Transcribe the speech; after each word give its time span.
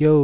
Yo, 0.00 0.16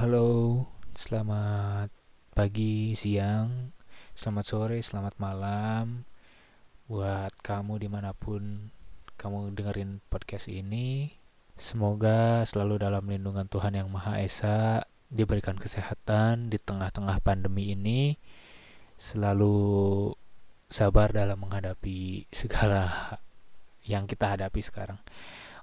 halo, 0.00 0.64
selamat 0.96 1.92
pagi, 2.32 2.96
siang, 2.96 3.68
selamat 4.16 4.44
sore, 4.48 4.80
selamat 4.80 5.20
malam. 5.20 6.08
Buat 6.88 7.36
kamu 7.44 7.84
di 7.84 7.88
mana 7.92 8.16
pun 8.16 8.72
kamu 9.20 9.52
dengerin 9.52 10.00
podcast 10.08 10.48
ini 10.48 11.12
Semoga 11.52 12.48
selalu 12.48 12.80
dalam 12.80 13.04
lindungan 13.04 13.44
Tuhan 13.44 13.76
Yang 13.76 13.92
Maha 13.92 14.24
Esa 14.24 14.88
Diberikan 15.12 15.60
kesehatan 15.60 16.48
di 16.48 16.56
tengah-tengah 16.56 17.20
pandemi 17.20 17.76
ini. 17.76 18.16
Selalu 18.96 20.16
sabar 20.72 21.12
dalam 21.12 21.44
menghadapi 21.44 22.24
segala 22.32 23.20
yang 23.84 24.08
kita 24.08 24.32
hadapi 24.32 24.64
sekarang. 24.64 24.96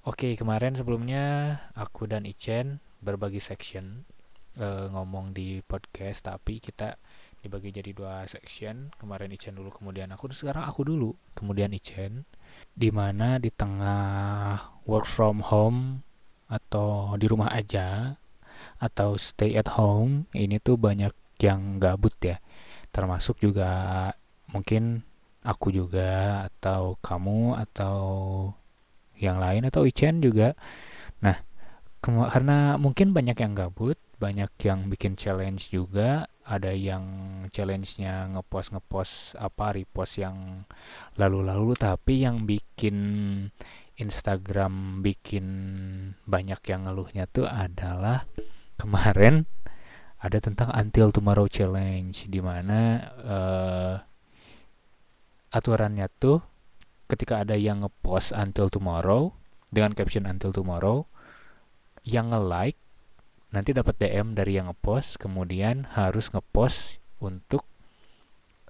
Oke, 0.06 0.38
kemarin 0.38 0.78
sebelumnya 0.78 1.58
aku 1.74 2.06
dan 2.06 2.30
Ichen 2.30 2.86
berbagi 3.08 3.40
section 3.40 4.04
uh, 4.60 4.92
ngomong 4.92 5.32
di 5.32 5.64
podcast 5.64 6.28
tapi 6.28 6.60
kita 6.60 7.00
dibagi 7.40 7.72
jadi 7.72 7.96
dua 7.96 8.28
section. 8.28 8.92
Kemarin 9.00 9.32
Ichen 9.32 9.56
dulu 9.56 9.72
kemudian 9.72 10.12
aku 10.12 10.28
sekarang 10.36 10.68
aku 10.68 10.84
dulu 10.84 11.16
kemudian 11.32 11.72
Ichen. 11.72 12.28
Di 12.76 12.92
mana? 12.92 13.40
Di 13.40 13.48
tengah 13.54 14.60
work 14.84 15.08
from 15.08 15.40
home 15.48 16.04
atau 16.52 17.16
di 17.16 17.26
rumah 17.32 17.48
aja 17.56 18.20
atau 18.82 19.16
stay 19.16 19.54
at 19.56 19.78
home 19.80 20.26
ini 20.34 20.60
tuh 20.60 20.76
banyak 20.76 21.16
yang 21.40 21.80
gabut 21.80 22.14
ya. 22.20 22.44
Termasuk 22.92 23.40
juga 23.40 24.12
mungkin 24.52 25.08
aku 25.46 25.72
juga 25.72 26.44
atau 26.52 27.00
kamu 27.00 27.56
atau 27.56 27.98
yang 29.16 29.40
lain 29.40 29.64
atau 29.70 29.88
Ichen 29.88 30.20
juga. 30.20 30.58
Nah 31.24 31.47
karena 32.02 32.78
mungkin 32.80 33.12
banyak 33.12 33.38
yang 33.38 33.54
gabut 33.58 33.98
banyak 34.18 34.50
yang 34.66 34.90
bikin 34.90 35.14
challenge 35.14 35.70
juga 35.70 36.26
ada 36.48 36.72
yang 36.72 37.04
challenge-nya 37.52 38.32
ngepost 38.34 38.74
ngepost 38.74 39.36
apa 39.36 39.76
repost 39.76 40.18
yang 40.18 40.64
lalu-lalu 41.20 41.76
tapi 41.76 42.24
yang 42.24 42.48
bikin 42.48 42.98
Instagram 43.98 45.04
bikin 45.04 45.46
banyak 46.24 46.62
yang 46.70 46.88
ngeluhnya 46.88 47.28
tuh 47.30 47.46
adalah 47.46 48.26
kemarin 48.80 49.50
ada 50.18 50.38
tentang 50.42 50.74
Until 50.74 51.14
Tomorrow 51.14 51.46
Challenge 51.46 52.16
di 52.26 52.40
mana 52.42 52.80
uh, 53.22 53.96
aturannya 55.54 56.10
tuh 56.18 56.42
ketika 57.06 57.46
ada 57.46 57.54
yang 57.54 57.86
ngepost 57.86 58.34
Until 58.34 58.74
Tomorrow 58.74 59.34
dengan 59.70 59.94
caption 59.94 60.26
Until 60.26 60.56
Tomorrow 60.56 61.06
yang 62.08 62.32
nge-like 62.32 62.80
nanti 63.52 63.76
dapat 63.76 64.00
DM 64.00 64.32
dari 64.32 64.56
yang 64.56 64.72
ngepost 64.72 65.20
kemudian 65.20 65.88
harus 65.92 66.32
ngepost 66.32 67.04
untuk 67.20 67.68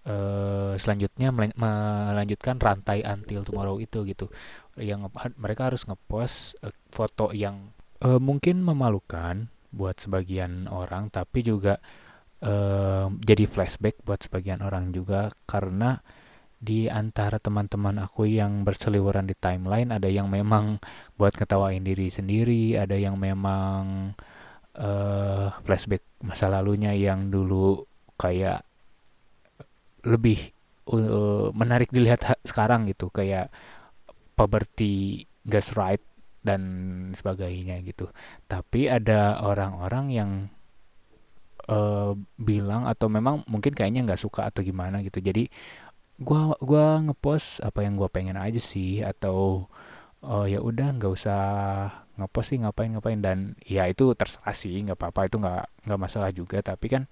uh, 0.09 0.73
selanjutnya 0.77 1.29
melanjutkan 1.33 2.57
rantai 2.57 3.05
until 3.05 3.45
tomorrow 3.45 3.77
itu 3.77 4.01
gitu. 4.09 4.31
Yang 4.77 5.13
mereka 5.37 5.69
harus 5.69 5.85
ngepost 5.85 6.57
uh, 6.65 6.73
foto 6.89 7.29
yang 7.29 7.73
uh, 8.01 8.17
mungkin 8.17 8.65
memalukan 8.65 9.53
buat 9.69 9.99
sebagian 9.99 10.65
orang 10.71 11.11
tapi 11.11 11.43
juga 11.43 11.77
uh, 12.41 13.11
jadi 13.21 13.45
flashback 13.45 14.01
buat 14.01 14.23
sebagian 14.25 14.63
orang 14.63 14.95
juga 14.95 15.29
karena 15.45 16.01
di 16.57 16.89
antara 16.89 17.37
teman-teman 17.37 18.01
aku 18.01 18.25
yang 18.25 18.65
berseliweran 18.65 19.29
di 19.29 19.37
timeline 19.37 19.93
ada 19.93 20.09
yang 20.09 20.25
memang 20.25 20.81
buat 21.13 21.37
ketawain 21.37 21.85
diri 21.85 22.09
sendiri 22.09 22.73
ada 22.73 22.97
yang 22.97 23.13
memang 23.21 24.13
uh, 24.77 25.53
flashback 25.61 26.01
masa 26.25 26.49
lalunya 26.49 26.97
yang 26.97 27.29
dulu 27.29 27.85
kayak 28.17 28.65
lebih 30.05 30.53
uh, 30.89 31.53
menarik 31.53 31.93
dilihat 31.93 32.41
sekarang 32.41 32.89
gitu 32.89 33.13
kayak 33.13 33.53
poverty 34.37 35.25
gas 35.43 35.73
right 35.73 36.01
dan 36.45 36.61
sebagainya 37.11 37.83
gitu. 37.83 38.07
Tapi 38.47 38.87
ada 38.87 39.41
orang-orang 39.43 40.05
yang 40.13 40.31
uh, 41.67 42.15
bilang 42.39 42.87
atau 42.87 43.11
memang 43.11 43.43
mungkin 43.51 43.75
kayaknya 43.75 44.07
nggak 44.07 44.21
suka 44.21 44.47
atau 44.47 44.63
gimana 44.63 45.03
gitu. 45.03 45.19
Jadi 45.19 45.51
gua 46.17 46.57
gua 46.61 47.01
ngepost 47.05 47.61
apa 47.61 47.85
yang 47.85 47.93
gua 47.97 48.09
pengen 48.09 48.37
aja 48.37 48.57
sih 48.57 49.05
atau 49.05 49.69
oh 50.25 50.45
ya 50.49 50.59
udah 50.59 50.97
nggak 50.97 51.11
usah 51.13 51.41
ngepost 52.17 52.47
sih 52.53 52.59
ngapain 52.61 52.91
ngapain. 52.91 53.21
Dan 53.21 53.53
ya 53.63 53.85
itu 53.85 54.11
terserah 54.17 54.55
sih 54.57 54.73
nggak 54.83 54.97
apa-apa 54.97 55.29
itu 55.29 55.37
nggak 55.39 55.63
nggak 55.87 56.01
masalah 56.01 56.29
juga. 56.33 56.59
Tapi 56.65 56.85
kan 56.89 57.03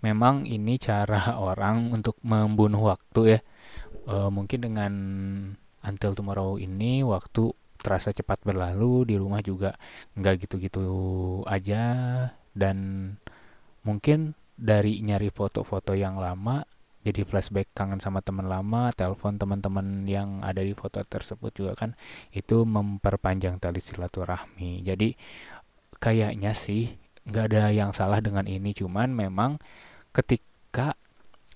memang 0.00 0.48
ini 0.48 0.80
cara 0.80 1.36
orang 1.48 1.92
untuk 1.92 2.16
membunuh 2.24 2.96
waktu 2.96 3.38
ya. 3.38 3.40
Uh, 4.04 4.28
mungkin 4.28 4.60
dengan 4.60 4.92
until 5.80 6.12
tomorrow 6.12 6.60
ini 6.60 7.00
waktu 7.04 7.52
terasa 7.80 8.12
cepat 8.12 8.40
berlalu 8.44 9.12
di 9.12 9.14
rumah 9.20 9.40
juga 9.44 9.76
nggak 10.16 10.48
gitu-gitu 10.48 10.86
aja. 11.44 11.84
Dan 12.54 12.76
mungkin 13.84 14.32
dari 14.54 15.02
nyari 15.02 15.28
foto-foto 15.28 15.92
yang 15.92 16.16
lama 16.16 16.64
jadi 17.04 17.20
flashback 17.28 17.68
kangen 17.76 18.00
sama 18.00 18.24
teman 18.24 18.48
lama, 18.48 18.88
telepon 18.96 19.36
teman-teman 19.36 20.08
yang 20.08 20.40
ada 20.40 20.64
di 20.64 20.72
foto 20.72 21.04
tersebut 21.04 21.52
juga 21.52 21.72
kan 21.76 21.92
itu 22.32 22.64
memperpanjang 22.64 23.60
tali 23.60 23.84
silaturahmi. 23.84 24.80
Jadi 24.80 25.12
kayaknya 26.00 26.56
sih 26.56 26.96
nggak 27.28 27.44
ada 27.52 27.68
yang 27.68 27.92
salah 27.92 28.24
dengan 28.24 28.48
ini, 28.48 28.72
cuman 28.72 29.12
memang 29.12 29.60
ketika 30.16 30.96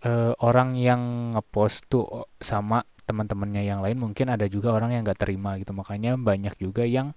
uh, 0.04 0.36
orang 0.44 0.76
yang 0.76 1.32
ngepost 1.32 1.88
tuh 1.88 2.28
sama 2.44 2.84
teman-temannya 3.08 3.64
yang 3.64 3.80
lain 3.80 3.96
mungkin 3.96 4.28
ada 4.28 4.44
juga 4.52 4.76
orang 4.76 4.92
yang 4.92 5.00
nggak 5.00 5.24
terima 5.24 5.56
gitu 5.56 5.72
makanya 5.72 6.20
banyak 6.20 6.52
juga 6.60 6.84
yang 6.84 7.16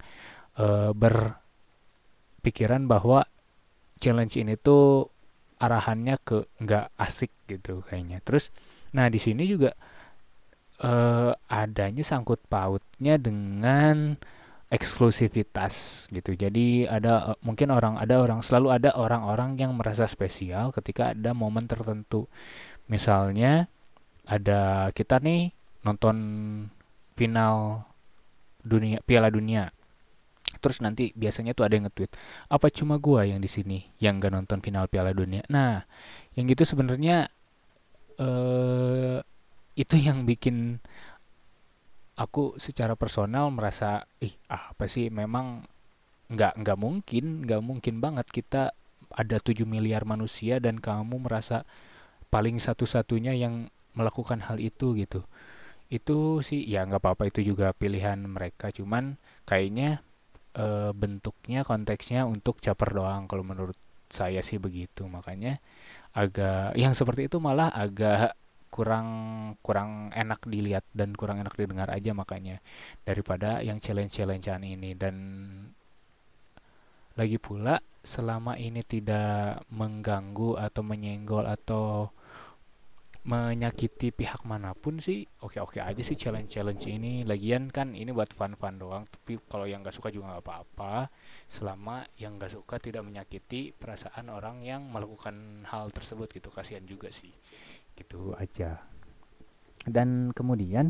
uh, 0.56 0.96
berpikiran 0.96 2.88
bahwa 2.88 3.28
challenge 4.00 4.40
ini 4.40 4.56
tuh 4.56 5.11
arahannya 5.62 6.18
ke 6.26 6.50
nggak 6.58 6.90
asik 6.98 7.30
gitu 7.46 7.86
kayaknya. 7.86 8.18
Terus 8.26 8.50
nah 8.92 9.08
di 9.08 9.22
sini 9.22 9.46
juga 9.46 9.78
uh, 10.82 11.32
adanya 11.48 12.02
sangkut 12.02 12.42
pautnya 12.50 13.22
dengan 13.22 14.18
eksklusivitas 14.74 16.08
gitu. 16.10 16.34
Jadi 16.34 16.90
ada 16.90 17.36
uh, 17.36 17.38
mungkin 17.46 17.70
orang 17.70 18.02
ada 18.02 18.18
orang 18.18 18.42
selalu 18.42 18.74
ada 18.74 18.90
orang-orang 18.98 19.62
yang 19.62 19.72
merasa 19.78 20.10
spesial 20.10 20.74
ketika 20.74 21.14
ada 21.14 21.38
momen 21.38 21.70
tertentu. 21.70 22.26
Misalnya 22.90 23.70
ada 24.26 24.90
kita 24.92 25.22
nih 25.22 25.54
nonton 25.86 26.18
final 27.18 27.86
dunia 28.62 29.02
Piala 29.06 29.30
Dunia 29.34 29.74
terus 30.62 30.80
nanti 30.80 31.10
biasanya 31.18 31.58
tuh 31.58 31.66
ada 31.66 31.74
yang 31.76 31.90
nge-tweet 31.90 32.14
apa 32.48 32.68
cuma 32.70 33.02
gua 33.02 33.26
yang 33.26 33.42
di 33.42 33.50
sini 33.50 33.90
yang 33.98 34.22
gak 34.22 34.32
nonton 34.32 34.62
final 34.62 34.86
Piala 34.88 35.12
Dunia? 35.12 35.42
Nah 35.50 35.84
yang 36.38 36.46
gitu 36.48 36.64
sebenarnya 36.64 37.28
uh, 38.22 39.20
itu 39.76 39.96
yang 39.98 40.24
bikin 40.30 40.80
aku 42.16 42.56
secara 42.62 42.94
personal 42.94 43.50
merasa 43.50 44.06
ih 44.22 44.36
apa 44.48 44.86
sih? 44.86 45.10
Memang 45.10 45.66
nggak 46.32 46.64
nggak 46.64 46.78
mungkin 46.80 47.44
nggak 47.44 47.62
mungkin 47.66 48.00
banget 48.00 48.28
kita 48.32 48.72
ada 49.12 49.38
7 49.44 49.68
miliar 49.68 50.08
manusia 50.08 50.64
dan 50.64 50.80
kamu 50.80 51.28
merasa 51.28 51.68
paling 52.32 52.64
satu-satunya 52.64 53.36
yang 53.36 53.68
melakukan 53.92 54.40
hal 54.48 54.62
itu 54.62 54.96
gitu. 54.96 55.28
Itu 55.92 56.40
sih 56.40 56.64
ya 56.64 56.88
nggak 56.88 57.04
apa-apa 57.04 57.28
itu 57.28 57.44
juga 57.44 57.76
pilihan 57.76 58.24
mereka. 58.24 58.72
Cuman 58.72 59.20
kayaknya 59.44 60.00
e, 60.56 60.96
bentuknya 60.96 61.64
konteksnya 61.68 62.28
untuk 62.28 62.60
caper 62.64 62.96
doang. 62.96 63.26
Kalau 63.28 63.44
menurut 63.46 63.78
saya 64.12 64.44
sih 64.44 64.60
begitu. 64.60 65.08
Makanya 65.08 65.60
agak 66.12 66.76
yang 66.76 66.92
seperti 66.92 67.32
itu 67.32 67.40
malah 67.40 67.72
agak 67.72 68.36
kurang 68.72 69.08
kurang 69.60 70.16
enak 70.16 70.48
dilihat 70.48 70.88
dan 70.96 71.12
kurang 71.12 71.44
enak 71.44 71.60
didengar 71.60 71.92
aja 71.92 72.16
makanya 72.16 72.64
daripada 73.04 73.60
yang 73.60 73.80
challenge 73.84 74.16
challengean 74.16 74.64
ini. 74.64 74.96
Dan 74.96 75.16
lagi 77.20 77.36
pula 77.36 77.84
selama 78.02 78.56
ini 78.56 78.82
tidak 78.88 79.68
mengganggu 79.70 80.58
atau 80.58 80.82
menyenggol 80.82 81.44
atau 81.44 82.16
menyakiti 83.22 84.10
pihak 84.10 84.42
mana 84.50 84.74
pun 84.74 84.98
sih 84.98 85.30
oke-oke 85.46 85.78
aja 85.78 86.02
sih 86.02 86.18
challenge-challenge 86.18 86.90
ini. 86.90 87.22
Lagian 87.22 87.70
kan 87.70 87.94
ini 87.94 88.10
buat 88.10 88.34
fun-fun 88.34 88.82
doang 88.82 89.06
tapi 89.06 89.38
kalau 89.46 89.70
yang 89.70 89.86
gak 89.86 89.94
suka 89.94 90.10
juga 90.10 90.34
nggak 90.34 90.44
apa-apa. 90.46 91.14
Selama 91.46 92.02
yang 92.18 92.42
gak 92.42 92.58
suka 92.58 92.82
tidak 92.82 93.06
menyakiti 93.06 93.78
perasaan 93.78 94.34
orang 94.34 94.66
yang 94.66 94.90
melakukan 94.90 95.68
hal 95.70 95.94
tersebut 95.94 96.34
gitu 96.34 96.50
kasihan 96.50 96.82
juga 96.82 97.14
sih. 97.14 97.34
Gitu 97.94 98.34
aja. 98.42 98.82
Dan 99.86 100.34
kemudian 100.34 100.90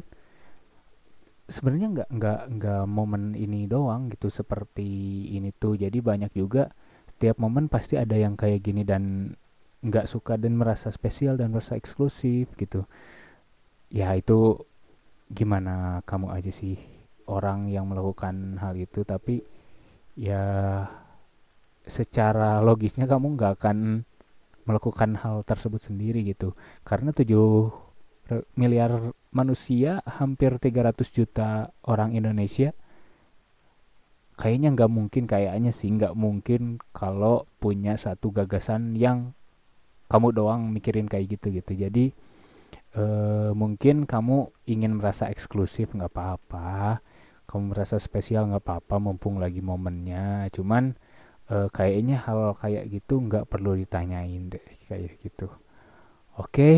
sebenarnya 1.52 1.88
nggak 1.92 2.10
nggak 2.16 2.42
nggak 2.56 2.84
momen 2.88 3.36
ini 3.36 3.68
doang 3.68 4.08
gitu 4.08 4.32
seperti 4.32 4.88
ini 5.36 5.52
tuh. 5.52 5.76
Jadi 5.76 6.00
banyak 6.00 6.32
juga 6.32 6.72
setiap 7.12 7.44
momen 7.44 7.68
pasti 7.68 8.00
ada 8.00 8.16
yang 8.16 8.40
kayak 8.40 8.64
gini 8.64 8.88
dan 8.88 9.36
nggak 9.82 10.06
suka 10.06 10.38
dan 10.38 10.54
merasa 10.58 10.94
spesial 10.94 11.38
dan 11.38 11.50
merasa 11.54 11.74
eksklusif 11.78 12.54
gitu. 12.58 12.86
Ya 13.90 14.14
itu 14.14 14.62
gimana 15.32 16.06
kamu 16.06 16.32
aja 16.32 16.52
sih 16.54 16.78
orang 17.28 17.72
yang 17.72 17.88
melakukan 17.88 18.60
hal 18.60 18.76
itu 18.76 19.02
tapi 19.08 19.42
ya 20.14 20.86
secara 21.88 22.62
logisnya 22.62 23.10
kamu 23.10 23.36
nggak 23.40 23.54
akan 23.58 24.06
melakukan 24.70 25.18
hal 25.18 25.42
tersebut 25.42 25.82
sendiri 25.82 26.22
gitu. 26.24 26.54
Karena 26.86 27.10
7 27.10 27.36
miliar 28.56 29.12
manusia 29.34 30.00
hampir 30.08 30.56
300 30.56 31.04
juta 31.12 31.74
orang 31.84 32.16
Indonesia 32.16 32.72
kayaknya 34.40 34.74
nggak 34.74 34.92
mungkin 34.92 35.24
kayaknya 35.28 35.76
sih 35.76 35.92
nggak 35.92 36.16
mungkin 36.16 36.80
kalau 36.96 37.44
punya 37.60 38.00
satu 38.00 38.32
gagasan 38.32 38.96
yang 38.96 39.36
kamu 40.12 40.36
doang 40.36 40.68
mikirin 40.68 41.08
kayak 41.08 41.40
gitu 41.40 41.56
gitu 41.56 41.72
jadi 41.88 42.12
uh, 42.98 43.52
mungkin 43.56 44.04
kamu 44.04 44.52
ingin 44.68 44.98
merasa 44.98 45.28
eksklusif 45.32 45.92
nggak 45.96 46.12
apa-apa. 46.12 47.00
Kamu 47.48 47.76
merasa 47.76 48.00
spesial 48.00 48.48
nggak 48.48 48.64
apa-apa 48.64 48.96
mumpung 49.00 49.40
lagi 49.40 49.60
momennya. 49.60 50.48
Cuman 50.56 50.96
uh, 51.52 51.68
kayaknya 51.72 52.24
hal 52.24 52.56
kayak 52.56 52.88
gitu 52.92 53.20
nggak 53.20 53.48
perlu 53.48 53.76
ditanyain 53.76 54.52
deh 54.52 54.66
kayak 54.88 55.20
gitu. 55.20 55.52
Oke? 56.40 56.48
Okay. 56.48 56.76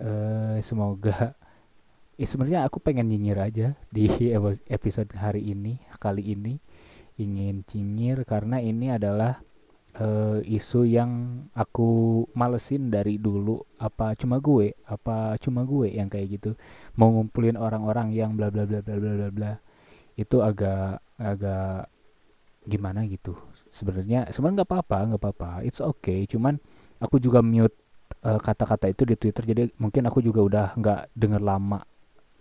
uh, 0.00 0.56
semoga 0.64 1.36
ya 2.16 2.26
sebenarnya 2.30 2.60
aku 2.66 2.80
pengen 2.80 3.12
nyinyir 3.12 3.38
aja 3.38 3.68
di 3.92 4.08
episode 4.76 5.12
hari 5.16 5.52
ini 5.52 5.80
kali 6.00 6.32
ini. 6.32 6.56
Ingin 7.14 7.62
cinyir 7.62 8.26
karena 8.26 8.58
ini 8.58 8.90
adalah 8.90 9.38
uh, 10.00 10.38
isu 10.42 10.86
yang 10.88 11.44
aku 11.54 12.22
malesin 12.34 12.90
dari 12.90 13.18
dulu 13.18 13.62
apa 13.78 14.14
cuma 14.18 14.42
gue 14.42 14.74
apa 14.86 15.38
cuma 15.38 15.62
gue 15.62 15.94
yang 15.94 16.10
kayak 16.10 16.40
gitu. 16.40 16.50
Mau 16.98 17.10
ngumpulin 17.14 17.58
orang-orang 17.58 18.10
yang 18.14 18.34
bla 18.34 18.50
bla 18.50 18.66
bla 18.66 18.82
bla 18.82 18.96
bla 18.98 19.12
bla 19.14 19.28
bla 19.30 19.52
itu 20.14 20.36
agak 20.42 21.02
agak 21.18 21.90
gimana 22.66 23.04
gitu. 23.06 23.36
Sebenarnya 23.70 24.30
sebenarnya 24.30 24.62
nggak 24.62 24.70
apa-apa 24.70 24.98
nggak 25.14 25.22
apa-apa. 25.22 25.50
It's 25.66 25.82
okay. 25.82 26.26
Cuman 26.26 26.58
aku 26.98 27.18
juga 27.22 27.42
mute 27.44 27.74
kata 28.24 28.40
kata-kata 28.40 28.86
itu 28.88 29.02
di 29.04 29.14
Twitter. 29.20 29.44
Jadi 29.44 29.62
mungkin 29.78 30.08
aku 30.08 30.24
juga 30.24 30.40
udah 30.42 30.66
nggak 30.78 31.00
denger 31.14 31.42
lama 31.44 31.80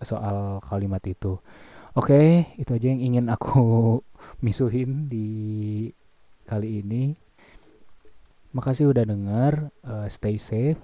soal 0.02 0.64
kalimat 0.64 1.04
itu. 1.06 1.38
Oke 1.94 2.10
okay, 2.10 2.28
itu 2.58 2.74
aja 2.74 2.88
yang 2.90 3.02
ingin 3.04 3.26
aku 3.30 4.02
misuhin 4.46 5.06
di 5.12 5.28
kali 6.44 6.84
ini 6.84 7.16
Makasih 8.54 8.94
udah 8.94 9.02
denger, 9.02 9.74
uh, 9.82 10.06
stay 10.14 10.38
safe, 10.38 10.78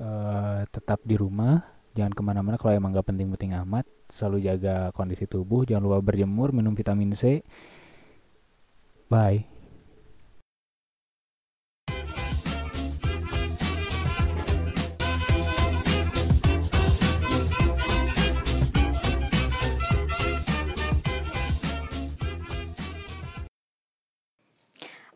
uh, 0.00 0.64
tetap 0.72 1.04
di 1.04 1.20
rumah, 1.20 1.60
jangan 1.92 2.16
ke 2.16 2.22
mana-mana 2.24 2.56
kalau 2.56 2.72
emang 2.72 2.96
gak 2.96 3.12
penting-penting 3.12 3.52
amat. 3.60 3.84
Selalu 4.08 4.48
jaga 4.48 4.88
kondisi 4.96 5.28
tubuh, 5.28 5.68
jangan 5.68 5.84
lupa 5.84 6.00
berjemur, 6.00 6.56
minum 6.56 6.72
vitamin 6.72 7.12
C. 7.12 7.44
Bye. 9.12 9.59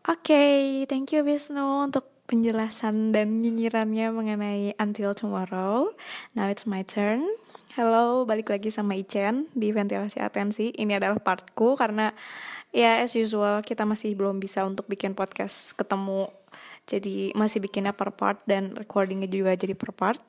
Oke, 0.05 0.37
okay, 0.37 0.61
thank 0.85 1.09
you 1.17 1.25
Wisnu 1.25 1.89
untuk 1.89 2.05
penjelasan 2.29 3.09
dan 3.09 3.41
nyinyirannya 3.41 4.13
mengenai 4.13 4.77
Until 4.77 5.17
Tomorrow. 5.17 5.97
Now 6.37 6.45
it's 6.45 6.69
my 6.69 6.85
turn. 6.85 7.25
Halo, 7.73 8.21
balik 8.21 8.53
lagi 8.53 8.69
sama 8.69 8.93
Ichen 8.93 9.49
di 9.57 9.73
ventilasi 9.73 10.21
atensi. 10.21 10.69
Ini 10.77 11.01
adalah 11.01 11.17
partku 11.17 11.73
karena 11.73 12.13
ya 12.69 13.01
as 13.01 13.17
usual 13.17 13.65
kita 13.65 13.81
masih 13.81 14.13
belum 14.13 14.37
bisa 14.37 14.61
untuk 14.61 14.85
bikin 14.85 15.17
podcast 15.17 15.73
ketemu. 15.73 16.29
Jadi 16.85 17.33
masih 17.33 17.65
bikinnya 17.65 17.97
per 17.97 18.13
part 18.13 18.37
dan 18.45 18.77
recordingnya 18.77 19.25
juga 19.25 19.57
jadi 19.57 19.73
per 19.73 19.89
part. 19.89 20.21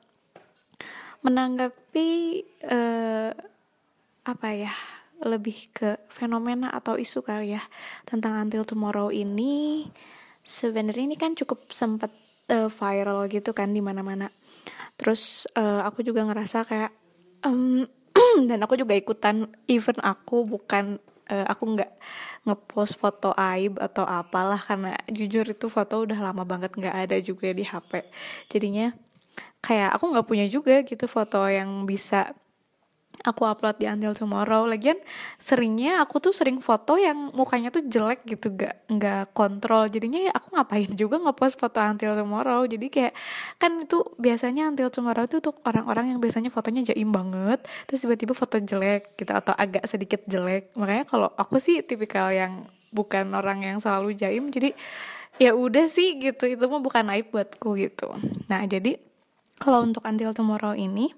Menanggapi 1.21 2.09
uh, 2.65 3.29
apa 4.25 4.47
ya 4.57 4.73
lebih 5.23 5.73
ke 5.73 5.97
fenomena 6.11 6.69
atau 6.69 6.97
isu 6.97 7.25
kali 7.25 7.57
ya 7.57 7.63
tentang 8.05 8.37
Until 8.37 8.65
Tomorrow 8.67 9.09
ini 9.09 9.87
sebenarnya 10.45 11.03
ini 11.09 11.17
kan 11.17 11.33
cukup 11.33 11.73
sempat 11.73 12.13
uh, 12.53 12.69
viral 12.69 13.27
gitu 13.27 13.51
kan 13.51 13.73
di 13.73 13.81
mana-mana. 13.81 14.29
Terus 14.97 15.45
uh, 15.57 15.85
aku 15.85 16.01
juga 16.01 16.25
ngerasa 16.25 16.65
kayak 16.65 16.91
um, 17.45 17.85
dan 18.49 18.59
aku 18.63 18.77
juga 18.77 18.97
ikutan 18.97 19.45
even 19.69 19.97
aku 20.01 20.45
bukan 20.45 20.97
uh, 21.29 21.45
aku 21.49 21.77
nggak 21.77 21.91
ngepost 22.47 22.95
foto 22.95 23.35
aib 23.35 23.75
atau 23.77 24.07
apalah 24.07 24.57
karena 24.57 24.95
jujur 25.11 25.43
itu 25.43 25.67
foto 25.67 26.07
udah 26.07 26.15
lama 26.31 26.47
banget 26.47 26.71
nggak 26.73 26.95
ada 26.95 27.17
juga 27.19 27.51
di 27.51 27.67
HP. 27.67 28.07
Jadinya 28.47 28.95
kayak 29.59 29.99
aku 29.99 30.15
nggak 30.15 30.27
punya 30.27 30.45
juga 30.47 30.79
gitu 30.87 31.05
foto 31.11 31.43
yang 31.51 31.83
bisa 31.83 32.31
aku 33.23 33.47
upload 33.47 33.81
di 33.81 33.85
Until 33.89 34.13
Tomorrow. 34.13 34.69
Lagian 34.69 34.99
seringnya 35.41 36.03
aku 36.03 36.21
tuh 36.21 36.33
sering 36.35 36.61
foto 36.61 36.99
yang 36.99 37.31
mukanya 37.33 37.73
tuh 37.73 37.85
jelek 37.85 38.25
gitu 38.27 38.53
gak 38.53 38.85
nggak 38.91 39.33
kontrol. 39.33 39.89
Jadinya 39.89 40.29
ya 40.29 40.31
aku 40.35 40.53
ngapain 40.53 40.91
juga 40.93 41.17
ngepost 41.21 41.57
foto 41.57 41.81
Until 41.81 42.13
Tomorrow. 42.13 42.67
Jadi 42.69 42.87
kayak 42.91 43.13
kan 43.57 43.81
itu 43.81 44.03
biasanya 44.19 44.69
Until 44.69 44.91
Tomorrow 44.93 45.25
itu 45.25 45.39
untuk 45.41 45.57
orang-orang 45.65 46.13
yang 46.15 46.19
biasanya 46.19 46.53
fotonya 46.53 46.93
jaim 46.93 47.09
banget 47.09 47.63
terus 47.89 48.03
tiba-tiba 48.03 48.33
foto 48.37 48.59
jelek 48.59 49.17
gitu 49.17 49.31
atau 49.33 49.53
agak 49.57 49.87
sedikit 49.89 50.21
jelek. 50.27 50.75
Makanya 50.77 51.05
kalau 51.07 51.29
aku 51.35 51.57
sih 51.57 51.81
tipikal 51.81 52.29
yang 52.29 52.67
bukan 52.91 53.33
orang 53.35 53.63
yang 53.63 53.77
selalu 53.81 54.15
jaim. 54.15 54.49
Jadi 54.53 54.71
ya 55.37 55.53
udah 55.53 55.85
sih 55.85 56.17
gitu 56.17 56.49
itu 56.49 56.63
mah 56.65 56.81
bukan 56.81 57.05
aib 57.13 57.29
buatku 57.29 57.77
gitu. 57.77 58.09
Nah 58.49 58.65
jadi 58.65 58.97
kalau 59.57 59.85
untuk 59.85 60.05
Until 60.05 60.33
Tomorrow 60.33 60.77
ini 60.77 61.13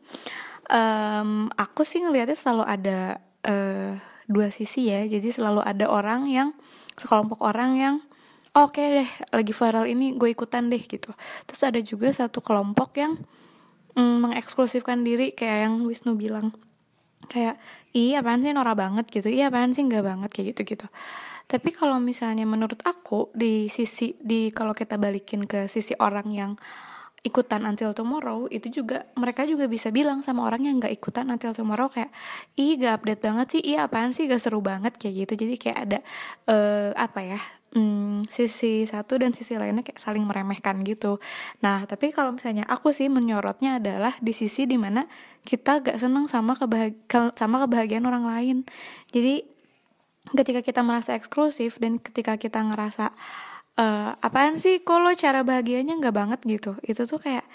um, 0.69 1.49
aku 1.57 1.81
sih 1.83 1.99
ngelihatnya 1.99 2.37
selalu 2.37 2.63
ada 2.65 2.99
uh, 3.45 3.93
dua 4.29 4.53
sisi 4.53 4.87
ya. 4.89 5.03
Jadi 5.05 5.33
selalu 5.33 5.65
ada 5.65 5.89
orang 5.89 6.29
yang 6.29 6.53
sekelompok 6.95 7.41
orang 7.41 7.71
yang 7.75 7.95
oke 8.53 8.77
okay 8.77 9.03
deh 9.03 9.09
lagi 9.33 9.53
viral 9.53 9.85
ini 9.89 10.15
gue 10.15 10.29
ikutan 10.31 10.69
deh 10.69 10.81
gitu. 10.81 11.11
Terus 11.49 11.61
ada 11.65 11.79
juga 11.81 12.13
satu 12.13 12.39
kelompok 12.39 12.95
yang 12.97 13.17
mm, 13.97 14.15
mengeksklusifkan 14.29 15.01
diri 15.01 15.33
kayak 15.33 15.69
yang 15.69 15.73
Wisnu 15.83 16.15
bilang. 16.15 16.53
Kayak 17.29 17.61
iya 17.93 18.23
apaan 18.23 18.41
sih 18.41 18.53
norak 18.53 18.77
banget 18.77 19.05
gitu. 19.09 19.29
Iya 19.29 19.53
apaan 19.53 19.73
sih 19.75 19.85
nggak 19.85 20.05
banget 20.05 20.29
kayak 20.33 20.47
gitu 20.55 20.77
gitu 20.77 20.87
tapi 21.49 21.73
kalau 21.73 21.97
misalnya 21.97 22.45
menurut 22.45 22.77
aku 22.85 23.33
di 23.33 23.73
sisi 23.73 24.13
di 24.21 24.53
kalau 24.53 24.77
kita 24.77 25.01
balikin 25.01 25.49
ke 25.49 25.65
sisi 25.65 25.97
orang 25.97 26.29
yang 26.29 26.51
ikutan 27.21 27.67
Until 27.67 27.91
Tomorrow 27.91 28.47
itu 28.47 28.81
juga 28.81 29.07
mereka 29.19 29.43
juga 29.43 29.67
bisa 29.67 29.91
bilang 29.91 30.23
sama 30.23 30.47
orang 30.47 30.63
yang 30.63 30.79
nggak 30.79 30.93
ikutan 30.95 31.27
Until 31.27 31.51
Tomorrow 31.51 31.91
kayak 31.91 32.11
ih 32.55 32.79
gak 32.79 33.03
update 33.03 33.21
banget 33.21 33.47
sih 33.51 33.61
iya 33.63 33.87
apaan 33.87 34.15
sih 34.15 34.25
gak 34.25 34.39
seru 34.39 34.63
banget 34.63 34.95
kayak 34.95 35.27
gitu. 35.27 35.33
Jadi 35.45 35.55
kayak 35.59 35.77
ada 35.87 35.99
uh, 36.47 36.91
apa 36.95 37.19
ya 37.19 37.39
hmm, 37.75 38.31
sisi 38.31 38.87
satu 38.87 39.19
dan 39.19 39.35
sisi 39.35 39.59
lainnya 39.59 39.83
kayak 39.83 39.99
saling 39.99 40.23
meremehkan 40.23 40.79
gitu. 40.87 41.19
Nah 41.59 41.83
tapi 41.83 42.15
kalau 42.15 42.31
misalnya 42.31 42.63
aku 42.65 42.95
sih 42.95 43.11
menyorotnya 43.11 43.83
adalah 43.83 44.15
di 44.23 44.31
sisi 44.31 44.63
di 44.63 44.79
mana 44.79 45.03
kita 45.43 45.83
gak 45.83 45.97
seneng 45.99 46.31
sama 46.31 46.55
kebahag 46.55 46.95
sama 47.35 47.63
kebahagiaan 47.67 48.07
orang 48.07 48.25
lain. 48.27 48.57
Jadi 49.11 49.43
ketika 50.29 50.61
kita 50.61 50.81
merasa 50.85 51.17
eksklusif 51.17 51.81
dan 51.81 51.97
ketika 51.97 52.37
kita 52.37 52.61
ngerasa 52.61 53.11
uh, 53.79 54.19
apaan 54.19 54.59
sih? 54.59 54.83
Kalau 54.83 55.15
cara 55.15 55.41
bahagianya 55.47 55.95
nggak 55.95 56.15
banget 56.15 56.39
gitu? 56.43 56.71
Itu 56.83 57.07
tuh 57.07 57.23
kayak 57.23 57.47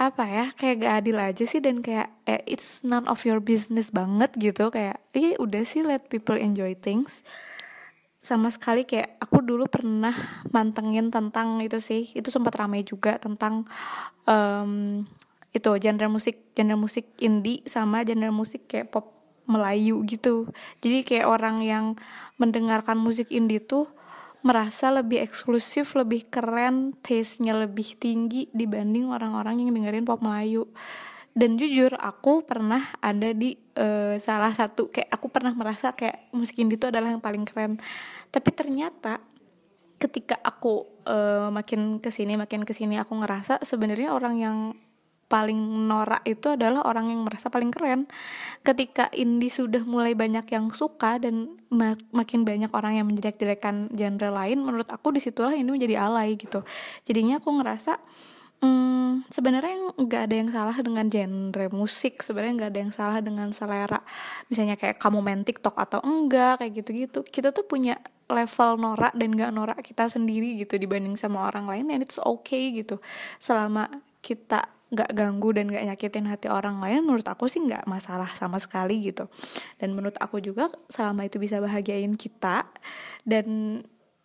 apa 0.00 0.24
ya? 0.24 0.46
Kayak 0.56 0.76
gak 0.80 0.94
adil 1.04 1.16
aja 1.20 1.44
sih 1.44 1.60
dan 1.60 1.84
kayak 1.84 2.08
eh, 2.24 2.40
it's 2.48 2.80
none 2.80 3.04
of 3.04 3.20
your 3.28 3.38
business 3.38 3.92
banget 3.92 4.32
gitu. 4.40 4.72
Kayak 4.72 5.04
iya 5.12 5.36
udah 5.36 5.62
sih 5.68 5.84
let 5.84 6.08
people 6.08 6.40
enjoy 6.40 6.72
things. 6.72 7.20
Sama 8.20 8.52
sekali 8.52 8.84
kayak 8.84 9.20
aku 9.20 9.40
dulu 9.44 9.68
pernah 9.68 10.12
mantengin 10.48 11.12
tentang 11.12 11.60
itu 11.60 11.76
sih. 11.80 12.08
Itu 12.16 12.32
sempat 12.32 12.56
ramai 12.56 12.84
juga 12.84 13.20
tentang 13.20 13.68
um, 14.24 15.04
itu 15.50 15.70
genre 15.82 16.06
musik 16.08 16.54
genre 16.54 16.78
musik 16.78 17.10
indie 17.18 17.60
sama 17.66 18.06
genre 18.06 18.30
musik 18.32 18.64
kayak 18.70 18.88
pop 18.88 19.20
Melayu 19.50 20.06
gitu. 20.06 20.46
Jadi 20.78 21.02
kayak 21.02 21.26
orang 21.26 21.58
yang 21.58 21.98
mendengarkan 22.38 22.94
musik 22.94 23.34
indie 23.34 23.58
tuh 23.58 23.90
merasa 24.40 24.88
lebih 24.88 25.20
eksklusif, 25.20 25.92
lebih 25.96 26.28
keren, 26.32 26.96
taste-nya 27.04 27.52
lebih 27.52 27.96
tinggi 28.00 28.48
dibanding 28.56 29.12
orang-orang 29.12 29.60
yang 29.60 29.70
dengerin 29.76 30.08
pop 30.08 30.24
Melayu. 30.24 30.68
Dan 31.30 31.54
jujur 31.54 31.94
aku 31.94 32.42
pernah 32.42 32.90
ada 32.98 33.30
di 33.30 33.54
uh, 33.78 34.18
salah 34.18 34.50
satu 34.50 34.90
kayak 34.90 35.14
aku 35.14 35.30
pernah 35.30 35.54
merasa 35.54 35.94
kayak 35.94 36.32
musik 36.34 36.58
indie 36.58 36.74
itu 36.74 36.90
adalah 36.90 37.14
yang 37.14 37.22
paling 37.22 37.46
keren. 37.46 37.78
Tapi 38.34 38.50
ternyata 38.50 39.22
ketika 40.00 40.40
aku 40.40 40.88
uh, 41.06 41.52
makin 41.52 42.00
ke 42.00 42.08
sini 42.08 42.34
makin 42.34 42.64
ke 42.64 42.72
sini 42.72 42.96
aku 42.96 43.12
ngerasa 43.20 43.60
sebenarnya 43.62 44.16
orang 44.16 44.34
yang 44.40 44.56
paling 45.30 45.86
norak 45.86 46.26
itu 46.26 46.50
adalah 46.58 46.82
orang 46.82 47.06
yang 47.06 47.22
merasa 47.22 47.46
paling 47.46 47.70
keren. 47.70 48.10
Ketika 48.66 49.06
indie 49.14 49.48
sudah 49.48 49.86
mulai 49.86 50.18
banyak 50.18 50.44
yang 50.50 50.74
suka 50.74 51.22
dan 51.22 51.54
mak 51.70 52.02
makin 52.10 52.42
banyak 52.42 52.74
orang 52.74 52.98
yang 52.98 53.06
menjelek-jelekan 53.06 53.94
genre 53.94 54.30
lain, 54.34 54.58
menurut 54.58 54.90
aku 54.90 55.14
di 55.14 55.22
situlah 55.22 55.54
ini 55.54 55.70
menjadi 55.70 56.02
alay 56.02 56.34
gitu. 56.34 56.66
Jadinya 57.06 57.38
aku 57.38 57.62
ngerasa 57.62 58.02
Hmm, 58.60 59.24
sebenarnya 59.32 59.96
nggak 59.96 60.22
ada 60.28 60.34
yang 60.36 60.50
salah 60.52 60.76
dengan 60.84 61.08
genre 61.08 61.66
musik 61.72 62.20
sebenarnya 62.20 62.52
nggak 62.60 62.70
ada 62.76 62.80
yang 62.84 62.92
salah 62.92 63.18
dengan 63.24 63.48
selera 63.56 64.04
misalnya 64.52 64.76
kayak 64.76 65.00
kamu 65.00 65.24
main 65.24 65.40
TikTok 65.48 65.72
atau 65.80 66.04
enggak 66.04 66.60
kayak 66.60 66.72
gitu-gitu 66.76 67.24
kita 67.24 67.56
tuh 67.56 67.64
punya 67.64 67.96
level 68.28 68.76
norak 68.76 69.16
dan 69.16 69.32
nggak 69.32 69.48
norak 69.56 69.80
kita 69.80 70.12
sendiri 70.12 70.60
gitu 70.60 70.76
dibanding 70.76 71.16
sama 71.16 71.48
orang 71.48 71.72
lain 71.72 71.88
and 71.88 72.04
it's 72.04 72.20
okay 72.20 72.68
gitu 72.76 73.00
selama 73.40 73.88
kita 74.20 74.68
nggak 74.90 75.10
ganggu 75.14 75.54
dan 75.54 75.70
nggak 75.70 75.86
nyakitin 75.86 76.26
hati 76.26 76.50
orang 76.50 76.82
lain 76.82 77.06
menurut 77.06 77.26
aku 77.30 77.46
sih 77.46 77.62
nggak 77.62 77.86
masalah 77.86 78.30
sama 78.34 78.58
sekali 78.58 78.98
gitu. 79.06 79.30
Dan 79.78 79.94
menurut 79.94 80.18
aku 80.18 80.42
juga 80.42 80.66
selama 80.90 81.30
itu 81.30 81.38
bisa 81.38 81.62
bahagiain 81.62 82.14
kita 82.18 82.66
dan 83.22 83.46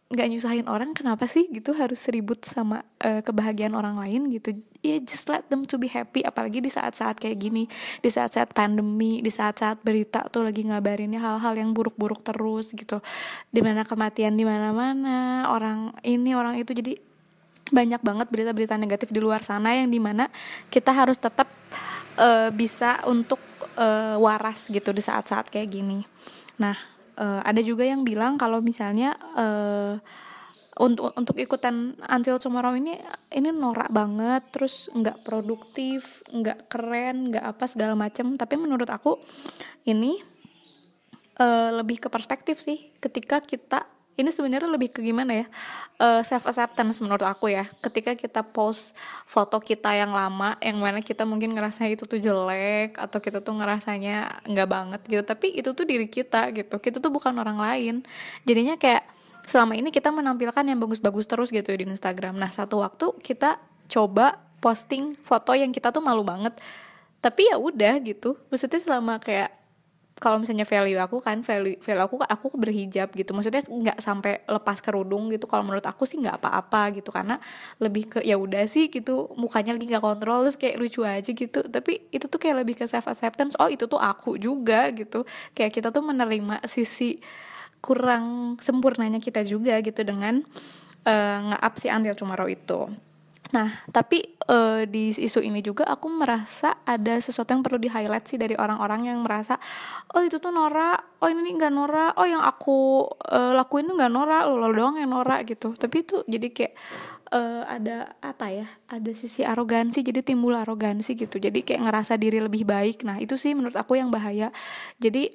nggak 0.05 0.27
nyusahin 0.29 0.69
orang 0.69 0.93
kenapa 0.93 1.25
sih 1.25 1.50
gitu 1.50 1.74
harus 1.74 2.05
ribut 2.13 2.45
sama 2.45 2.86
uh, 3.01 3.25
kebahagiaan 3.25 3.74
orang 3.74 3.98
lain 3.98 4.29
gitu? 4.34 4.57
Ya 4.86 4.98
yeah, 4.98 5.00
just 5.01 5.25
let 5.34 5.50
them 5.50 5.65
to 5.65 5.81
be 5.81 5.89
happy 5.89 6.22
apalagi 6.22 6.62
di 6.62 6.69
saat-saat 6.69 7.17
kayak 7.17 7.41
gini. 7.41 7.65
Di 8.01 8.10
saat-saat 8.13 8.53
pandemi 8.53 9.22
di 9.22 9.34
saat-saat 9.34 9.81
berita 9.81 10.29
tuh 10.29 10.45
lagi 10.45 10.62
ngabarinnya 10.65 11.17
hal-hal 11.17 11.57
yang 11.57 11.74
buruk-buruk 11.74 12.22
terus 12.22 12.74
gitu. 12.74 13.01
Di 13.50 13.65
mana 13.65 13.81
kematian 13.81 14.38
di 14.38 14.45
mana-mana 14.45 15.50
orang 15.50 15.98
ini 16.05 16.38
orang 16.38 16.62
itu. 16.62 16.74
Jadi 16.74 17.14
banyak 17.74 18.01
banget 18.01 18.27
berita-berita 18.29 18.77
negatif 18.77 19.10
di 19.10 19.17
luar 19.17 19.41
sana 19.41 19.74
yang 19.74 19.89
di 19.89 19.98
mana 19.98 20.29
kita 20.69 20.93
harus 20.93 21.17
tetap 21.17 21.50
uh, 22.22 22.53
bisa 22.53 23.01
untuk 23.10 23.41
uh, 23.77 24.22
waras 24.22 24.69
gitu 24.69 24.93
di 24.93 25.01
saat-saat 25.01 25.50
kayak 25.50 25.69
gini. 25.74 26.05
Nah 26.62 26.77
uh, 27.17 27.41
ada 27.41 27.62
juga 27.65 27.81
yang 27.81 28.05
bilang 28.05 28.38
kalau 28.38 28.62
misalnya 28.62 29.17
uh, 29.34 29.98
untuk 30.75 31.15
untuk 31.15 31.39
ikutan 31.39 31.95
Until 32.03 32.36
Tomorrow 32.36 32.75
ini 32.75 33.00
ini 33.31 33.50
norak 33.55 33.89
banget 33.95 34.43
terus 34.51 34.91
nggak 34.91 35.24
produktif 35.24 36.19
nggak 36.27 36.67
keren 36.67 37.31
nggak 37.31 37.45
apa 37.48 37.65
segala 37.65 37.95
macam 37.95 38.36
tapi 38.36 38.60
menurut 38.60 38.91
aku 38.91 39.15
ini 39.88 40.19
uh, 41.39 41.72
lebih 41.79 42.03
ke 42.03 42.07
perspektif 42.12 42.60
sih. 42.60 42.91
Ketika 43.00 43.39
kita 43.39 43.88
ini 44.15 44.31
sebenarnya 44.31 44.72
lebih 44.72 44.95
ke 44.95 45.03
gimana 45.03 45.43
ya? 45.43 45.45
Uh, 46.00 46.19
eh, 46.19 46.22
self 46.24 46.48
acceptance 46.48 47.03
menurut 47.03 47.27
aku 47.27 47.51
ya. 47.51 47.67
Ketika 47.84 48.15
kita 48.15 48.48
post 48.48 48.95
foto 49.27 49.60
kita 49.60 49.91
yang 49.91 50.15
lama 50.15 50.55
yang 50.63 50.79
mana 50.79 51.03
kita 51.03 51.27
mungkin 51.27 51.51
ngerasa 51.51 51.84
itu 51.91 52.07
tuh 52.07 52.19
jelek 52.19 52.95
atau 52.95 53.19
kita 53.19 53.43
tuh 53.43 53.53
ngerasanya 53.60 54.48
nggak 54.48 54.67
banget 54.72 55.01
gitu. 55.12 55.24
Tapi 55.27 55.60
itu 55.60 55.69
tuh 55.75 55.84
diri 55.84 56.07
kita 56.07 56.55
gitu. 56.55 56.79
Kita 56.79 57.03
tuh 57.03 57.12
bukan 57.12 57.36
orang 57.36 57.60
lain. 57.60 57.95
Jadinya 58.48 58.79
kayak 58.79 59.03
selama 59.45 59.75
ini 59.75 59.91
kita 59.91 60.10
menampilkan 60.15 60.63
yang 60.63 60.79
bagus-bagus 60.79 61.27
terus 61.27 61.51
gitu 61.51 61.75
di 61.75 61.84
Instagram. 61.84 62.39
Nah 62.39 62.50
satu 62.55 62.79
waktu 62.79 63.12
kita 63.19 63.60
coba 63.91 64.39
posting 64.63 65.13
foto 65.13 65.51
yang 65.51 65.75
kita 65.75 65.91
tuh 65.91 66.00
malu 66.00 66.24
banget. 66.24 66.55
Tapi 67.19 67.51
ya 67.51 67.60
udah 67.60 68.00
gitu. 68.00 68.39
Maksudnya 68.48 68.79
selama 68.79 69.19
kayak 69.19 69.64
kalau 70.15 70.39
misalnya 70.39 70.63
value 70.63 70.95
aku 70.95 71.19
kan 71.19 71.43
value 71.43 71.75
value 71.84 72.03
aku 72.07 72.15
aku 72.24 72.48
berhijab 72.55 73.12
gitu. 73.12 73.36
Maksudnya 73.36 73.67
nggak 73.67 74.00
sampai 74.00 74.48
lepas 74.48 74.79
kerudung 74.79 75.27
gitu. 75.27 75.43
Kalau 75.43 75.67
menurut 75.67 75.84
aku 75.84 76.07
sih 76.07 76.24
nggak 76.24 76.39
apa-apa 76.39 76.95
gitu. 76.95 77.12
Karena 77.12 77.36
lebih 77.84 78.07
ke 78.07 78.19
ya 78.24 78.39
udah 78.39 78.63
sih 78.63 78.88
gitu 78.88 79.36
mukanya 79.36 79.75
lagi 79.75 79.91
nggak 79.91 80.03
kontrol 80.03 80.48
terus 80.48 80.55
kayak 80.55 80.75
lucu 80.79 81.03
aja 81.03 81.27
gitu. 81.27 81.60
Tapi 81.67 82.07
itu 82.15 82.25
tuh 82.31 82.39
kayak 82.39 82.63
lebih 82.63 82.79
ke 82.79 82.88
self 82.88 83.12
acceptance 83.12 83.60
oh 83.60 83.67
itu 83.67 83.91
tuh 83.91 84.00
aku 84.00 84.39
juga 84.39 84.88
gitu. 84.95 85.27
Kayak 85.51 85.84
kita 85.84 85.88
tuh 85.91 86.03
menerima 86.07 86.63
sisi 86.63 87.19
kurang 87.84 88.55
sempurnanya 88.63 89.19
kita 89.19 89.43
juga 89.43 89.77
gitu 89.84 90.01
dengan 90.01 90.41
uh, 91.05 91.39
nge-up 91.53 91.74
si 91.77 91.88
Until 91.91 92.15
Tomorrow 92.17 92.50
itu 92.50 92.89
Nah, 93.55 93.71
tapi 93.88 94.19
uh, 94.51 94.83
di 94.83 95.15
isu 95.15 95.39
ini 95.39 95.63
juga 95.63 95.88
aku 95.88 96.12
merasa 96.12 96.75
ada 96.83 97.15
sesuatu 97.24 97.55
yang 97.55 97.63
perlu 97.63 97.79
di-highlight 97.79 98.27
sih 98.27 98.35
dari 98.35 98.59
orang-orang 98.59 99.07
yang 99.07 99.24
merasa 99.24 99.55
oh 100.12 100.19
itu 100.19 100.43
tuh 100.43 100.51
Nora, 100.51 101.00
oh 101.24 101.29
ini 101.31 101.55
nggak 101.55 101.71
Nora, 101.71 102.12
oh 102.19 102.27
yang 102.27 102.43
aku 102.43 103.07
uh, 103.31 103.55
lakuin 103.55 103.88
tuh 103.88 103.95
nggak 103.95 104.12
Nora, 104.12 104.43
lo, 104.43 104.59
lo 104.59 104.75
doang 104.75 105.00
yang 105.00 105.15
Nora 105.15 105.39
gitu. 105.47 105.71
Tapi 105.71 106.03
itu 106.03 106.19
jadi 106.27 106.51
kayak 106.51 106.74
uh, 107.31 107.63
ada 107.63 108.19
apa 108.19 108.51
ya? 108.51 108.67
Ada 108.91 109.15
sisi 109.15 109.47
arogansi, 109.47 110.03
jadi 110.03 110.19
timbul 110.19 110.51
arogansi 110.51 111.15
gitu. 111.15 111.39
Jadi 111.39 111.63
kayak 111.63 111.88
ngerasa 111.88 112.19
diri 112.19 112.43
lebih 112.43 112.67
baik. 112.67 113.07
Nah, 113.07 113.24
itu 113.24 113.39
sih 113.39 113.55
menurut 113.55 113.79
aku 113.79 113.95
yang 113.95 114.12
bahaya. 114.12 114.51
Jadi 115.00 115.31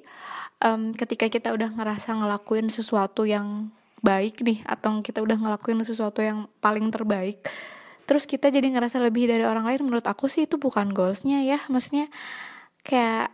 um, 0.61 0.93
ketika 0.93 1.25
kita 1.25 1.49
udah 1.57 1.73
ngerasa 1.73 2.13
ngelakuin 2.21 2.69
sesuatu 2.69 3.25
yang 3.25 3.73
baik 4.05 4.45
nih 4.45 4.61
atau 4.65 5.01
kita 5.01 5.25
udah 5.25 5.37
ngelakuin 5.41 5.81
sesuatu 5.81 6.21
yang 6.21 6.49
paling 6.61 6.89
terbaik 6.89 7.49
terus 8.09 8.27
kita 8.29 8.51
jadi 8.51 8.67
ngerasa 8.71 8.99
lebih 8.99 9.29
dari 9.29 9.45
orang 9.45 9.65
lain 9.67 9.87
menurut 9.87 10.05
aku 10.05 10.27
sih 10.27 10.45
itu 10.49 10.57
bukan 10.57 10.91
goalsnya 10.91 11.43
ya. 11.45 11.59
Maksudnya 11.67 12.07
kayak 12.81 13.33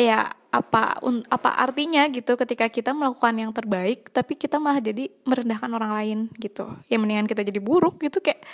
ya 0.00 0.32
apa 0.52 1.00
un, 1.00 1.24
apa 1.32 1.56
artinya 1.56 2.04
gitu 2.12 2.36
ketika 2.36 2.68
kita 2.68 2.92
melakukan 2.92 3.32
yang 3.32 3.52
terbaik 3.56 4.12
tapi 4.12 4.36
kita 4.36 4.60
malah 4.60 4.84
jadi 4.84 5.08
merendahkan 5.24 5.70
orang 5.72 5.92
lain 5.96 6.18
gitu. 6.36 6.68
Ya 6.92 7.00
mendingan 7.00 7.24
kita 7.24 7.40
jadi 7.40 7.60
buruk 7.60 8.00
gitu 8.04 8.20
kayak 8.20 8.44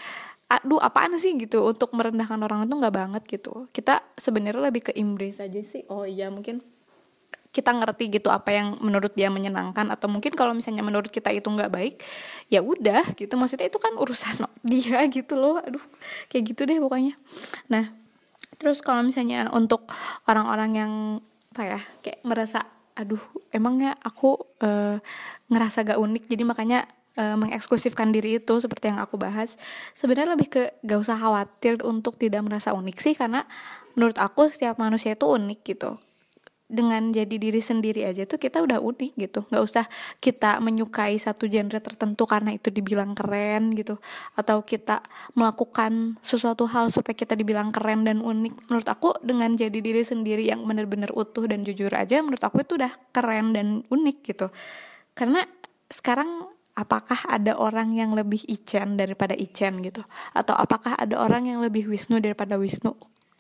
aduh 0.49 0.81
apaan 0.81 1.19
sih? 1.19 1.35
gitu. 1.37 1.67
Untuk 1.67 1.91
merendahkan 1.93 2.39
orang 2.41 2.65
itu 2.65 2.75
nggak 2.79 2.95
banget 2.95 3.23
gitu. 3.27 3.67
Kita 3.75 4.01
sebenarnya 4.15 4.71
lebih 4.71 4.91
ke 4.91 4.93
embrace 4.95 5.43
aja 5.43 5.61
sih. 5.61 5.83
Oh 5.91 6.07
iya 6.07 6.31
mungkin 6.31 6.63
kita 7.49 7.73
ngerti 7.73 8.13
gitu 8.13 8.29
apa 8.29 8.53
yang 8.53 8.77
menurut 8.85 9.13
dia 9.17 9.33
menyenangkan 9.33 9.89
atau 9.89 10.07
mungkin 10.07 10.37
kalau 10.37 10.53
misalnya 10.53 10.85
menurut 10.85 11.09
kita 11.09 11.33
itu 11.33 11.49
nggak 11.49 11.73
baik 11.73 11.95
ya 12.53 12.61
udah 12.61 13.17
gitu. 13.17 13.35
Maksudnya 13.35 13.73
itu 13.73 13.81
kan 13.81 13.97
urusan 13.97 14.45
dia 14.71 15.01
gitu 15.09 15.35
loh. 15.35 15.61
Aduh 15.61 15.83
kayak 16.29 16.55
gitu 16.55 16.69
deh 16.69 16.79
pokoknya. 16.79 17.17
Nah 17.73 17.91
terus 18.61 18.85
kalau 18.85 19.03
misalnya 19.07 19.49
untuk 19.55 19.89
orang-orang 20.29 20.71
yang 20.75 20.93
apa 21.55 21.63
ya 21.65 21.81
kayak 22.05 22.21
merasa 22.23 22.63
aduh 22.99 23.23
emangnya 23.55 23.95
aku 24.03 24.39
uh, 24.63 24.99
ngerasa 25.51 25.87
gak 25.87 25.99
unik 26.03 26.27
jadi 26.27 26.43
makanya 26.43 26.81
uh, 27.15 27.39
mengeksklusifkan 27.39 28.11
diri 28.11 28.43
itu 28.43 28.55
seperti 28.59 28.91
yang 28.91 28.99
aku 29.03 29.17
bahas. 29.17 29.55
Sebenarnya 29.95 30.35
lebih 30.35 30.49
ke 30.51 30.63
gak 30.83 30.99
usah 30.99 31.17
khawatir 31.19 31.79
untuk 31.87 32.19
tidak 32.19 32.43
merasa 32.47 32.75
unik 32.75 32.99
sih 32.99 33.15
karena 33.15 33.47
menurut 33.99 34.19
aku 34.19 34.47
setiap 34.51 34.79
manusia 34.79 35.19
itu 35.19 35.27
unik 35.27 35.61
gitu 35.67 35.99
dengan 36.69 37.01
jadi 37.09 37.41
diri 37.41 37.65
sendiri 37.65 38.05
aja 38.05 38.29
tuh 38.29 38.37
kita 38.37 38.61
udah 38.61 38.77
unik 38.77 39.13
gitu. 39.17 39.41
Nggak 39.49 39.65
usah 39.65 39.85
kita 40.21 40.61
menyukai 40.61 41.17
satu 41.17 41.49
genre 41.49 41.81
tertentu 41.81 42.29
karena 42.29 42.53
itu 42.53 42.69
dibilang 42.69 43.17
keren 43.17 43.73
gitu. 43.73 43.97
Atau 44.37 44.61
kita 44.69 45.01
melakukan 45.33 46.21
sesuatu 46.21 46.69
hal 46.69 46.93
supaya 46.93 47.17
kita 47.17 47.33
dibilang 47.33 47.73
keren 47.73 48.05
dan 48.05 48.21
unik. 48.21 48.69
Menurut 48.69 48.89
aku 48.89 49.17
dengan 49.25 49.57
jadi 49.57 49.81
diri 49.81 50.05
sendiri 50.05 50.45
yang 50.45 50.69
benar-benar 50.69 51.09
utuh 51.17 51.49
dan 51.49 51.65
jujur 51.65 51.89
aja 51.89 52.21
menurut 52.21 52.45
aku 52.45 52.61
itu 52.61 52.77
udah 52.77 52.93
keren 53.17 53.57
dan 53.57 53.81
unik 53.89 54.19
gitu. 54.29 54.53
Karena 55.17 55.49
sekarang 55.89 56.53
apakah 56.77 57.25
ada 57.33 57.57
orang 57.57 57.97
yang 57.97 58.13
lebih 58.13 58.45
Ichen 58.45 59.01
daripada 59.01 59.33
Ichen 59.33 59.81
gitu? 59.81 60.05
Atau 60.37 60.53
apakah 60.53 61.01
ada 61.01 61.17
orang 61.17 61.49
yang 61.49 61.65
lebih 61.65 61.89
Wisnu 61.89 62.21
daripada 62.21 62.61
Wisnu 62.61 62.93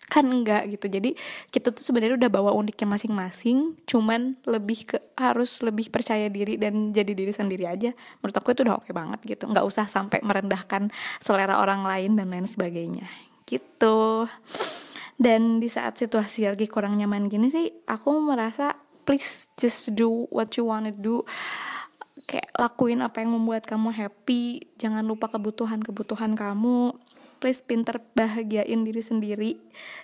kan 0.08 0.24
enggak 0.24 0.72
gitu. 0.72 0.88
Jadi 0.88 1.14
kita 1.52 1.70
tuh 1.70 1.84
sebenarnya 1.84 2.16
udah 2.16 2.32
bawa 2.32 2.50
uniknya 2.56 2.88
masing-masing 2.88 3.76
cuman 3.84 4.40
lebih 4.48 4.88
ke 4.88 4.98
harus 5.14 5.60
lebih 5.60 5.92
percaya 5.92 6.26
diri 6.32 6.56
dan 6.56 6.90
jadi 6.90 7.12
diri 7.12 7.30
sendiri 7.30 7.68
aja. 7.68 7.92
Menurut 8.24 8.36
aku 8.40 8.56
itu 8.56 8.64
udah 8.64 8.80
oke 8.80 8.90
banget 8.90 9.20
gitu. 9.28 9.44
Nggak 9.46 9.68
usah 9.68 9.84
sampai 9.86 10.24
merendahkan 10.24 10.88
selera 11.20 11.60
orang 11.60 11.84
lain 11.84 12.16
dan 12.16 12.32
lain 12.32 12.48
sebagainya. 12.48 13.06
Gitu. 13.44 14.26
Dan 15.20 15.60
di 15.60 15.68
saat 15.68 16.00
situasi 16.00 16.48
lagi 16.48 16.70
kurang 16.70 16.96
nyaman 16.96 17.26
gini 17.26 17.50
sih 17.50 17.68
aku 17.90 18.22
merasa 18.22 18.78
please 19.02 19.50
just 19.60 19.92
do 19.92 20.30
what 20.32 20.52
you 20.56 20.64
wanna 20.64 20.94
do. 20.94 21.24
Kayak 22.28 22.52
lakuin 22.60 23.00
apa 23.00 23.24
yang 23.24 23.32
membuat 23.32 23.64
kamu 23.64 23.88
happy. 23.88 24.68
Jangan 24.76 25.00
lupa 25.04 25.32
kebutuhan 25.32 25.80
kebutuhan 25.80 26.36
kamu 26.36 26.92
please 27.38 27.62
pinter 27.62 28.02
bahagiain 28.14 28.84
diri 28.84 29.02
sendiri 29.02 29.52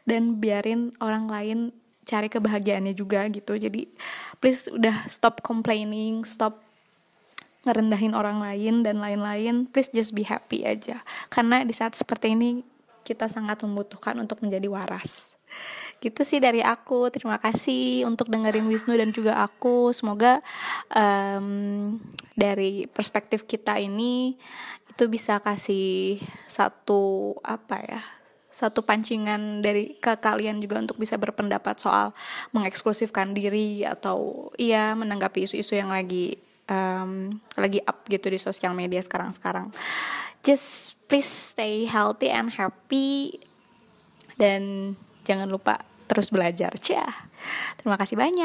dan 0.06 0.38
biarin 0.38 0.94
orang 1.02 1.28
lain 1.28 1.58
cari 2.04 2.28
kebahagiaannya 2.28 2.94
juga 2.94 3.26
gitu. 3.32 3.56
Jadi 3.56 3.88
please 4.38 4.70
udah 4.70 5.08
stop 5.08 5.40
complaining 5.42 6.22
stop 6.22 6.60
ngerendahin 7.64 8.12
orang 8.12 8.44
lain 8.44 8.84
dan 8.84 9.00
lain-lain 9.00 9.64
please 9.72 9.88
just 9.90 10.12
be 10.12 10.22
happy 10.24 10.62
aja. 10.68 11.00
Karena 11.32 11.64
di 11.64 11.72
saat 11.72 11.96
seperti 11.96 12.36
ini 12.36 12.60
kita 13.04 13.28
sangat 13.28 13.60
membutuhkan 13.64 14.16
untuk 14.16 14.40
menjadi 14.40 14.68
waras. 14.68 15.36
Gitu 16.04 16.20
sih 16.20 16.36
dari 16.36 16.60
aku. 16.60 17.08
Terima 17.08 17.40
kasih 17.40 18.04
untuk 18.04 18.28
dengerin 18.28 18.68
Wisnu 18.68 18.92
dan 18.92 19.08
juga 19.08 19.40
aku. 19.40 19.88
Semoga 19.96 20.44
um, 20.92 21.96
dari 22.36 22.84
perspektif 22.84 23.48
kita 23.48 23.80
ini 23.80 24.36
itu 24.94 25.10
bisa 25.10 25.42
kasih 25.42 26.22
satu 26.46 27.34
apa 27.42 27.82
ya 27.82 28.02
satu 28.54 28.86
pancingan 28.86 29.58
dari 29.66 29.98
ke 29.98 30.14
kalian 30.22 30.62
juga 30.62 30.78
untuk 30.78 30.94
bisa 31.02 31.18
berpendapat 31.18 31.74
soal 31.74 32.14
mengeksklusifkan 32.54 33.34
diri 33.34 33.82
atau 33.82 34.48
iya 34.54 34.94
menanggapi 34.94 35.50
isu-isu 35.50 35.74
yang 35.74 35.90
lagi 35.90 36.38
um, 36.70 37.42
lagi 37.58 37.82
up 37.82 38.06
gitu 38.06 38.30
di 38.30 38.38
sosial 38.38 38.70
media 38.70 39.02
sekarang-sekarang. 39.02 39.74
Just 40.46 40.94
please 41.10 41.26
stay 41.26 41.90
healthy 41.90 42.30
and 42.30 42.54
happy 42.54 43.42
dan 44.38 44.94
jangan 45.26 45.50
lupa 45.50 45.82
terus 46.06 46.30
belajar. 46.30 46.70
Cah. 46.78 47.26
Terima 47.80 47.98
kasih 47.98 48.14
banyak. 48.14 48.32